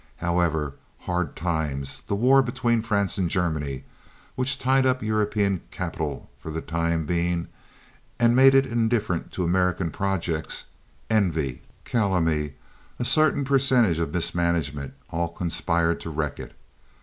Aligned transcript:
However, 0.17 0.73
hard 1.01 1.35
times, 1.35 2.01
the 2.07 2.15
war 2.15 2.41
between 2.41 2.81
France 2.81 3.19
and 3.19 3.29
Germany, 3.29 3.83
which 4.33 4.57
tied 4.57 4.83
up 4.83 5.03
European 5.03 5.61
capital 5.69 6.27
for 6.39 6.49
the 6.49 6.59
time 6.59 7.05
being 7.05 7.47
and 8.19 8.35
made 8.35 8.55
it 8.55 8.65
indifferent 8.65 9.31
to 9.33 9.43
American 9.43 9.91
projects, 9.91 10.65
envy, 11.11 11.61
calumny, 11.85 12.53
a 12.97 13.05
certain 13.05 13.45
percentage 13.45 13.99
of 13.99 14.11
mismanagement, 14.11 14.95
all 15.11 15.27
conspired 15.29 16.01
to 16.01 16.09
wreck 16.09 16.39
it. 16.39 16.55